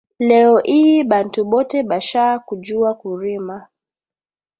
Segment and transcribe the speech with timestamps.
[0.27, 3.57] Leo iyi bantu bote basha kujuwa kurima